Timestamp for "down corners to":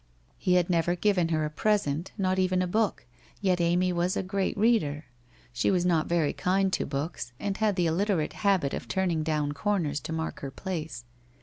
9.21-10.11